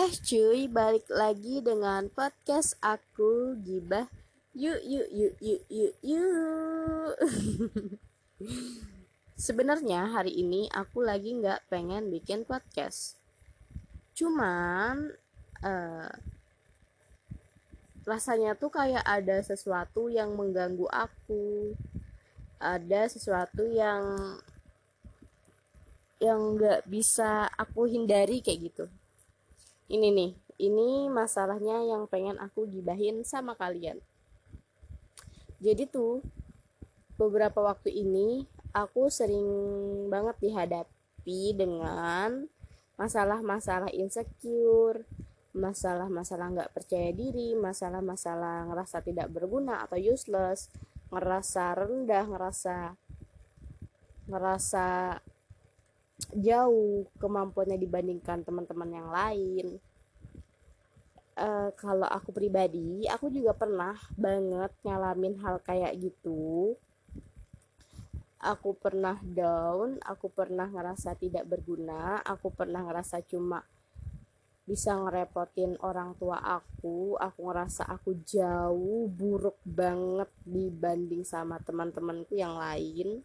[0.00, 4.08] Eh cuy, balik lagi dengan podcast aku Gibah.
[4.56, 7.14] Yuk yuk yuk yuk yuk yuk.
[9.44, 13.20] Sebenarnya hari ini aku lagi nggak pengen bikin podcast.
[14.16, 15.12] Cuman
[15.68, 16.08] uh,
[18.08, 21.76] rasanya tuh kayak ada sesuatu yang mengganggu aku.
[22.56, 24.16] Ada sesuatu yang
[26.24, 28.88] yang nggak bisa aku hindari kayak gitu
[29.90, 30.30] ini nih
[30.60, 33.98] ini masalahnya yang pengen aku gibahin sama kalian.
[35.60, 36.22] Jadi tuh
[37.18, 39.44] beberapa waktu ini aku sering
[40.08, 42.48] banget dihadapi dengan
[42.96, 45.04] masalah-masalah insecure
[45.50, 50.70] masalah-masalah nggak percaya diri masalah-masalah ngerasa tidak berguna atau useless
[51.10, 52.94] ngerasa rendah ngerasa
[54.30, 54.86] ngerasa
[56.36, 59.66] jauh kemampuannya dibandingkan teman-teman yang lain.
[61.40, 66.76] Uh, kalau aku pribadi, aku juga pernah banget ngalamin hal kayak gitu.
[68.40, 73.64] Aku pernah down, aku pernah ngerasa tidak berguna, aku pernah ngerasa cuma
[74.64, 82.54] bisa ngerepotin orang tua aku, aku ngerasa aku jauh buruk banget dibanding sama teman-temanku yang
[82.54, 83.24] lain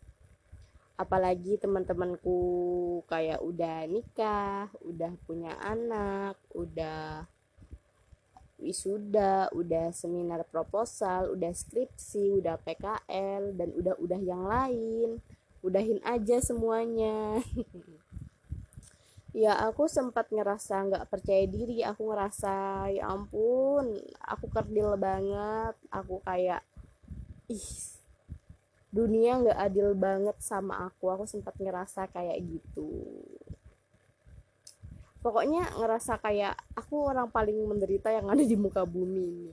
[0.96, 2.40] apalagi teman-temanku
[3.12, 7.28] kayak udah nikah, udah punya anak, udah
[8.56, 15.20] wisuda, udah seminar proposal, udah skripsi, udah PKL dan udah-udah yang lain.
[15.60, 17.44] Udahin aja semuanya.
[19.36, 26.24] ya aku sempat ngerasa nggak percaya diri, aku ngerasa ya ampun, aku kerdil banget, aku
[26.24, 26.64] kayak
[27.52, 27.95] ih
[28.96, 31.12] dunia nggak adil banget sama aku.
[31.12, 33.12] Aku sempat ngerasa kayak gitu.
[35.20, 39.52] Pokoknya ngerasa kayak aku orang paling menderita yang ada di muka bumi ini.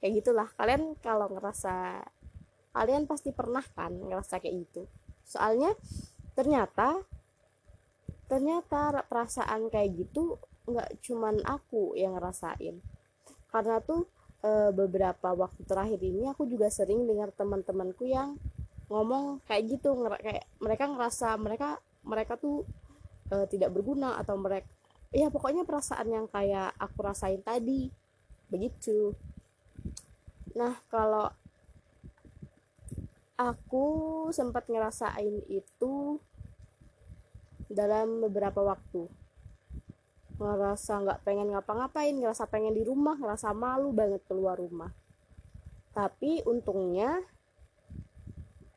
[0.00, 0.48] Kayak gitulah.
[0.56, 2.00] Kalian kalau ngerasa
[2.72, 4.88] kalian pasti pernah kan ngerasa kayak gitu.
[5.28, 5.76] Soalnya
[6.32, 7.04] ternyata
[8.24, 12.80] ternyata perasaan kayak gitu nggak cuman aku yang ngerasain.
[13.52, 14.08] Karena tuh
[14.44, 18.36] e, beberapa waktu terakhir ini aku juga sering dengar teman-temanku yang
[18.92, 22.68] ngomong kayak gitu kayak mereka ngerasa mereka mereka tuh
[23.32, 24.68] e, tidak berguna atau mereka
[25.14, 27.88] ya pokoknya perasaan yang kayak aku rasain tadi
[28.50, 29.14] begitu.
[30.58, 31.30] Nah kalau
[33.34, 33.86] aku
[34.30, 36.18] sempat ngerasain itu
[37.70, 39.10] dalam beberapa waktu
[40.34, 44.90] ngerasa nggak pengen ngapa-ngapain ngerasa pengen di rumah ngerasa malu banget keluar rumah.
[45.94, 47.22] Tapi untungnya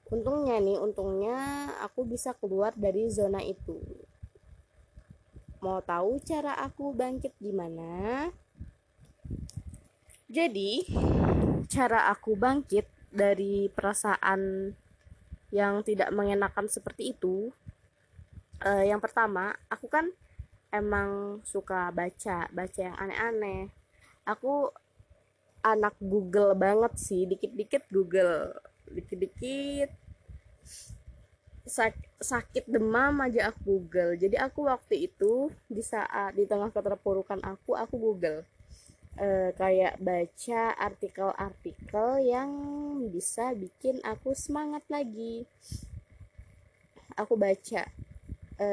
[0.08, 1.38] untungnya nih untungnya
[1.84, 3.82] aku bisa keluar dari zona itu.
[5.60, 8.30] Mau tahu cara aku bangkit gimana?
[10.30, 10.86] Jadi
[11.68, 14.72] cara aku bangkit dari perasaan
[15.50, 17.56] yang tidak mengenakan seperti itu
[18.64, 20.12] uh, yang pertama aku kan
[20.72, 23.72] emang suka baca baca yang aneh-aneh.
[24.28, 24.72] Aku
[25.64, 28.56] anak Google banget sih dikit-dikit Google
[28.88, 29.92] dikit-dikit
[31.68, 34.16] sak sakit demam aja aku Google.
[34.16, 38.48] Jadi aku waktu itu di saat di tengah keterpurukan aku aku Google
[39.20, 42.52] e, kayak baca artikel-artikel yang
[43.12, 45.44] bisa bikin aku semangat lagi.
[47.20, 47.84] Aku baca
[48.58, 48.70] e,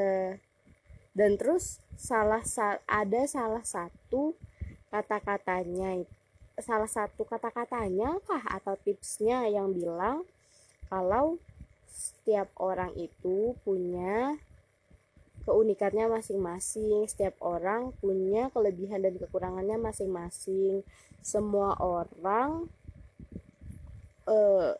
[1.11, 4.35] dan terus salah sa ada salah satu
[4.91, 6.03] kata-katanya
[6.59, 10.23] salah satu kata-katanya kah atau tipsnya yang bilang
[10.87, 11.39] kalau
[11.87, 14.39] setiap orang itu punya
[15.45, 20.81] keunikannya masing-masing setiap orang punya kelebihan dan kekurangannya masing-masing.
[21.21, 22.65] Semua orang
[24.25, 24.73] uh,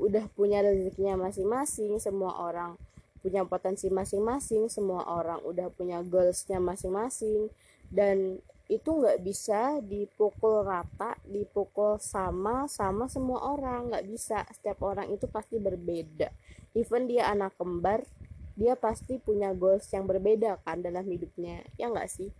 [0.00, 2.76] udah punya rezekinya masing-masing semua orang
[3.20, 7.52] punya potensi masing-masing semua orang udah punya goalsnya masing-masing
[7.92, 8.40] dan
[8.70, 14.46] itu nggak bisa dipukul rata dipukul sama sama semua orang nggak bisa.
[14.54, 16.30] Setiap orang itu pasti berbeda.
[16.78, 18.06] Even dia anak kembar
[18.54, 22.30] dia pasti punya goals yang berbeda kan dalam hidupnya ya nggak sih?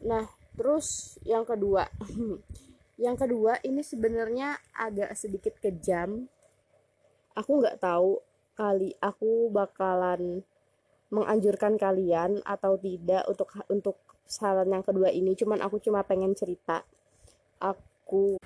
[0.00, 0.24] Nah
[0.56, 1.92] terus yang kedua
[3.04, 6.24] yang kedua ini sebenarnya agak sedikit kejam.
[7.36, 8.24] Aku nggak tahu
[8.54, 10.42] kali aku bakalan
[11.10, 16.82] menganjurkan kalian atau tidak untuk untuk saran yang kedua ini cuman aku cuma pengen cerita.
[17.60, 18.38] Aku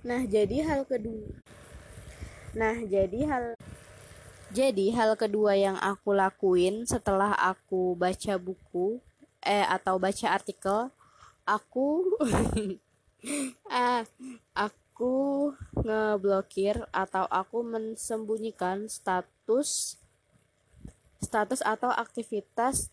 [0.00, 1.28] nah jadi hal kedua
[2.56, 3.44] nah jadi hal
[4.48, 8.96] jadi hal kedua yang aku lakuin setelah aku baca buku
[9.44, 10.88] eh atau baca artikel
[11.44, 12.16] aku
[13.68, 14.08] ah
[14.56, 14.79] aku
[15.80, 19.96] ngeblokir atau aku mensembunyikan status
[21.20, 22.92] status atau aktivitas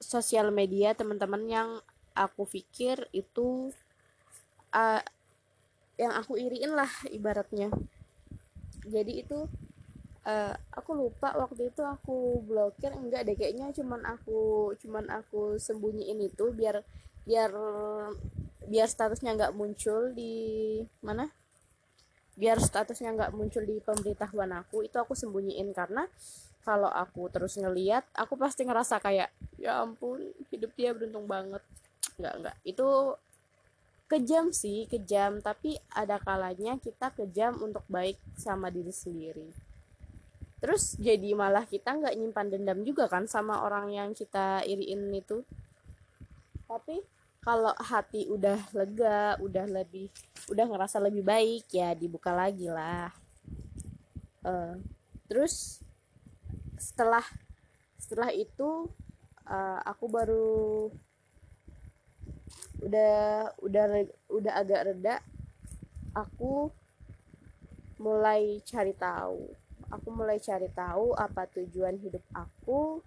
[0.00, 1.68] sosial media teman-teman yang
[2.16, 3.70] aku pikir itu
[4.74, 5.02] uh,
[5.98, 7.70] yang aku iriin lah ibaratnya.
[8.86, 9.44] Jadi itu
[10.24, 16.22] uh, aku lupa waktu itu aku blokir enggak deh kayaknya cuman aku cuman aku sembunyiin
[16.22, 16.80] itu biar
[17.28, 17.50] biar
[18.68, 20.34] biar statusnya nggak muncul di
[21.00, 21.26] mana?
[22.38, 26.06] Biar statusnya nggak muncul di pemberitahuan aku itu aku sembunyiin karena
[26.62, 30.20] kalau aku terus ngeliat aku pasti ngerasa kayak ya ampun
[30.52, 31.64] hidup dia beruntung banget.
[32.20, 32.56] Nggak nggak.
[32.62, 33.18] Itu
[34.06, 35.40] kejam sih kejam.
[35.40, 39.48] Tapi ada kalanya kita kejam untuk baik sama diri sendiri.
[40.58, 45.40] Terus jadi malah kita nggak nyimpan dendam juga kan sama orang yang kita iriin itu.
[46.66, 47.00] Tapi
[47.48, 50.12] kalau hati udah lega udah lebih
[50.52, 53.08] udah ngerasa lebih baik ya dibuka lagi lah.
[54.44, 54.76] Uh,
[55.32, 55.80] terus
[56.76, 57.24] setelah
[57.96, 58.92] setelah itu
[59.48, 60.92] uh, aku baru
[62.84, 63.84] udah udah
[64.28, 65.24] udah agak reda
[66.12, 66.68] aku
[67.96, 69.48] mulai cari tahu.
[69.88, 73.00] Aku mulai cari tahu apa tujuan hidup aku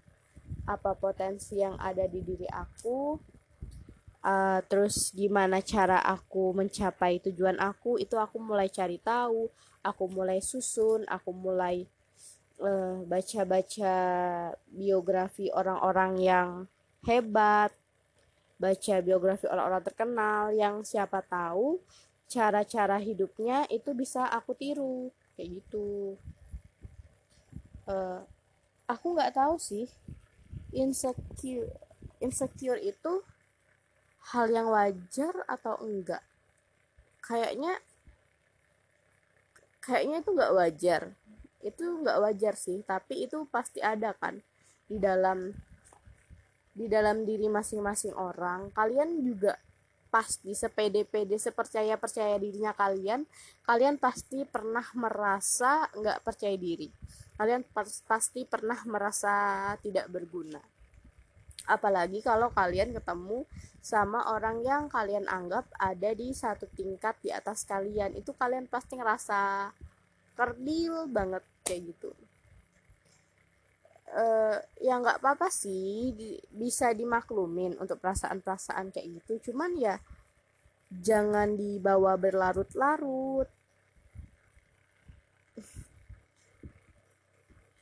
[0.66, 3.30] apa potensi yang ada di diri aku
[4.22, 9.50] uh, terus gimana cara aku mencapai tujuan aku itu aku mulai cari tahu
[9.82, 11.84] aku mulai susun aku mulai
[12.62, 13.96] eh, baca-baca
[14.70, 16.48] biografi orang-orang yang
[17.02, 17.74] hebat,
[18.62, 21.82] baca biografi orang-orang terkenal yang siapa tahu
[22.30, 26.14] cara-cara hidupnya itu bisa aku tiru kayak gitu.
[27.82, 28.22] Uh,
[28.86, 29.90] aku nggak tahu sih
[30.70, 31.66] insecure
[32.22, 33.26] insecure itu
[34.30, 36.22] hal yang wajar atau enggak?
[37.18, 37.74] Kayaknya
[39.82, 41.02] kayaknya itu nggak wajar.
[41.62, 44.38] Itu nggak wajar sih tapi itu pasti ada kan
[44.86, 45.50] di dalam
[46.72, 48.70] di dalam diri masing-masing orang.
[48.70, 49.58] Kalian juga
[50.12, 53.24] pasti sepede-pede sepercaya percaya dirinya kalian
[53.64, 56.86] kalian pasti pernah merasa nggak percaya diri.
[57.34, 57.66] Kalian
[58.06, 59.32] pasti pernah merasa
[59.80, 60.71] tidak berguna
[61.66, 63.46] apalagi kalau kalian ketemu
[63.82, 68.14] sama orang yang kalian anggap ada di satu tingkat di atas kalian.
[68.14, 69.74] Itu kalian pasti ngerasa
[70.38, 72.10] kerdil banget kayak gitu.
[74.12, 79.50] Uh, ya nggak apa-apa sih di, bisa dimaklumin untuk perasaan-perasaan kayak gitu.
[79.50, 79.98] Cuman ya
[80.94, 83.50] jangan dibawa berlarut-larut.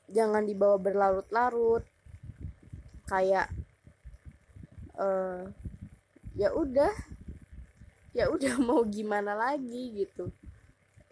[0.09, 1.85] Jangan dibawa berlarut-larut.
[3.05, 3.51] Kayak
[5.01, 5.49] uh,
[6.37, 6.93] ya udah
[8.13, 10.29] ya udah mau gimana lagi gitu.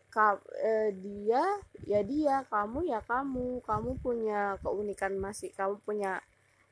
[0.09, 1.45] Ka, eh, dia
[1.89, 3.65] ya dia kamu ya kamu.
[3.65, 6.21] Kamu punya keunikan masih kamu punya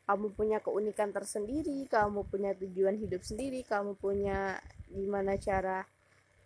[0.06, 4.54] kamu punya keunikan tersendiri kamu punya tujuan hidup sendiri kamu punya
[4.86, 5.82] gimana cara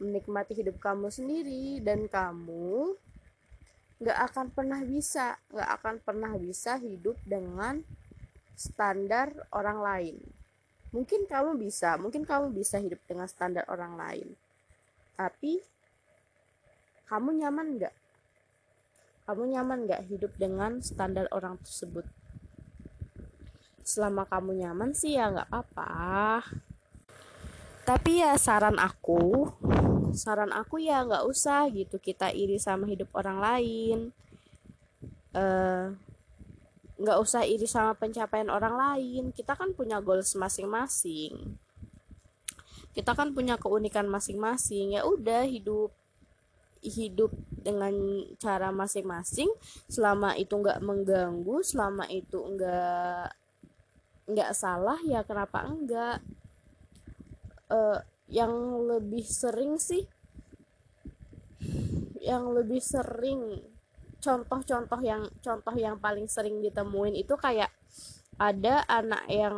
[0.00, 2.96] menikmati hidup kamu sendiri dan kamu
[4.00, 7.84] nggak akan pernah bisa nggak akan pernah bisa hidup dengan
[8.56, 10.16] standar orang lain
[10.90, 14.28] mungkin kamu bisa mungkin kamu bisa hidup dengan standar orang lain.
[15.14, 15.62] Tapi
[17.06, 17.94] kamu nyaman nggak?
[19.26, 22.06] Kamu nyaman nggak hidup dengan standar orang tersebut?
[23.86, 26.46] Selama kamu nyaman sih ya nggak apa-apa.
[27.86, 29.50] Tapi ya saran aku
[30.10, 33.98] saran aku ya nggak usah gitu kita iri sama hidup orang lain.
[35.30, 35.94] Uh,
[37.00, 39.24] nggak usah iri sama pencapaian orang lain.
[39.32, 41.56] Kita kan punya goals masing-masing.
[42.92, 45.00] Kita kan punya keunikan masing-masing.
[45.00, 45.90] Ya udah hidup
[46.84, 47.92] hidup dengan
[48.36, 49.48] cara masing-masing.
[49.88, 53.32] Selama itu nggak mengganggu selama itu nggak
[54.30, 56.20] nggak salah ya kenapa enggak?
[57.70, 58.50] Uh, yang
[58.86, 60.06] lebih sering sih
[62.20, 63.58] yang lebih sering
[64.20, 67.72] contoh-contoh yang contoh yang paling sering ditemuin itu kayak
[68.40, 69.56] ada anak yang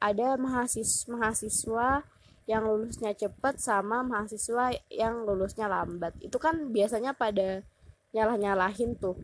[0.00, 2.02] ada mahasiswa mahasiswa
[2.50, 6.18] yang lulusnya cepat sama mahasiswa yang lulusnya lambat.
[6.18, 7.62] Itu kan biasanya pada
[8.10, 9.14] nyalah nyalahin tuh.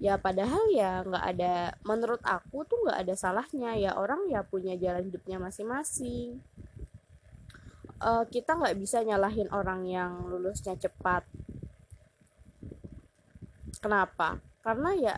[0.00, 3.76] Ya padahal ya nggak ada menurut aku tuh nggak ada salahnya.
[3.76, 6.40] Ya orang ya punya jalan hidupnya masing-masing.
[8.00, 11.28] Uh, kita nggak bisa nyalahin orang yang lulusnya cepat
[13.80, 14.38] kenapa?
[14.60, 15.14] Karena ya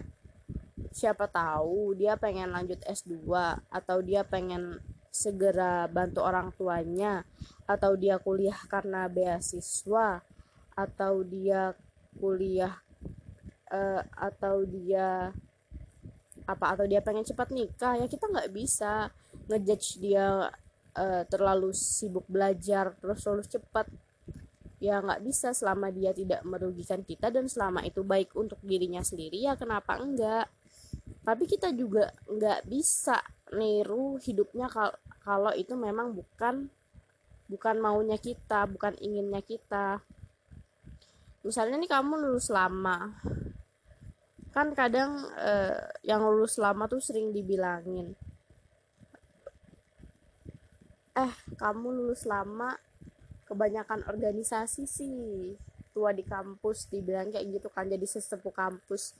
[0.93, 3.27] siapa tahu dia pengen lanjut S2
[3.69, 4.79] atau dia pengen
[5.13, 7.29] segera bantu orang tuanya
[7.69, 10.25] atau dia kuliah karena beasiswa
[10.73, 11.77] atau dia
[12.17, 12.81] kuliah
[13.69, 15.37] uh, atau dia
[16.49, 19.13] apa atau dia pengen cepat nikah ya kita nggak bisa
[19.53, 20.49] ngejudge dia
[20.97, 23.89] uh, terlalu sibuk belajar terus lulus cepat
[24.83, 25.55] ya nggak bisa.
[25.55, 30.51] Selama dia tidak merugikan kita dan selama itu baik untuk dirinya sendiri ya kenapa enggak?
[31.23, 33.23] Tapi kita juga nggak bisa
[33.55, 34.91] niru hidupnya kal
[35.23, 36.67] kalau itu memang bukan
[37.47, 40.03] bukan maunya kita bukan inginnya kita.
[41.47, 43.15] Misalnya nih kamu lulus lama.
[44.51, 48.19] Kan kadang eh, yang lulus lama tuh sering dibilangin
[51.13, 52.73] eh kamu lulus lama
[53.53, 55.53] kebanyakan organisasi sih.
[55.93, 59.13] Tua di kampus dibilang kayak gitu kan jadi sesepuh kampus.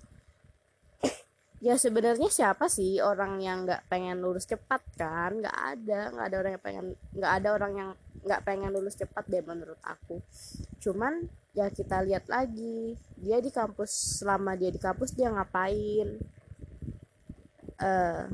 [1.63, 5.39] Ya sebenarnya siapa sih orang yang nggak pengen lulus cepat kan?
[5.39, 7.91] Nggak ada nggak ada orang yang pengen nggak ada orang yang
[8.27, 10.19] nggak pengen lulus cepat deh menurut aku.
[10.83, 16.19] Cuman ya kita lihat lagi dia di kampus selama dia di kampus dia ngapain?
[17.79, 18.27] Uh,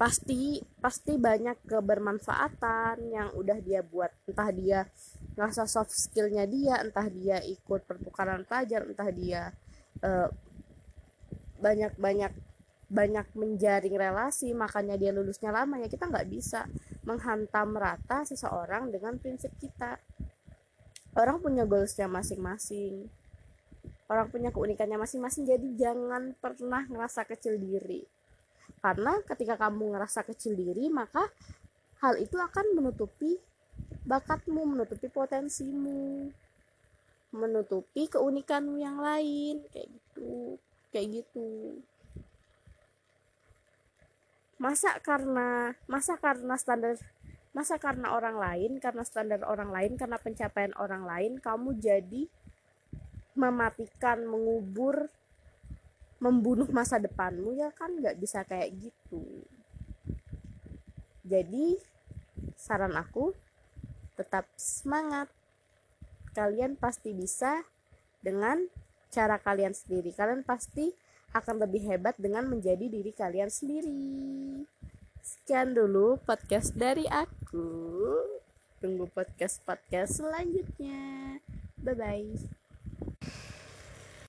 [0.00, 4.08] pasti pasti banyak kebermanfaatan yang udah dia buat.
[4.24, 4.88] Entah dia
[5.36, 9.52] ngerasa soft skillnya dia entah dia ikut pertukaran pelajar entah dia
[10.00, 10.28] uh,
[11.60, 12.32] banyak banyak
[12.90, 16.64] banyak menjaring relasi makanya dia lulusnya lama ya kita nggak bisa
[17.04, 20.00] menghantam rata seseorang dengan prinsip kita.
[21.12, 23.04] Orang punya goalsnya masing-masing.
[24.08, 28.19] Orang punya keunikannya masing-masing jadi jangan pernah ngerasa kecil diri
[28.80, 31.28] karena ketika kamu ngerasa kecil diri maka
[32.00, 33.36] hal itu akan menutupi
[34.08, 36.32] bakatmu menutupi potensimu
[37.30, 40.58] menutupi keunikanmu yang lain kayak gitu
[40.90, 41.78] kayak gitu.
[44.60, 46.98] Masa karena masa karena standar
[47.50, 52.22] masa karena orang lain karena standar orang lain karena pencapaian orang lain kamu jadi
[53.34, 55.08] mematikan mengubur
[56.20, 57.90] membunuh masa depanmu ya kan?
[57.96, 59.24] Nggak bisa kayak gitu.
[61.24, 61.80] Jadi
[62.54, 63.32] saran aku
[64.14, 65.32] tetap semangat.
[66.30, 67.66] Kalian pasti bisa
[68.22, 68.68] dengan
[69.10, 70.14] cara kalian sendiri.
[70.14, 70.94] Kalian pasti
[71.34, 74.62] akan lebih hebat dengan menjadi diri kalian sendiri.
[75.20, 77.66] Sekian dulu podcast dari aku.
[78.80, 81.38] Tunggu podcast podcast selanjutnya.
[81.80, 82.59] Bye bye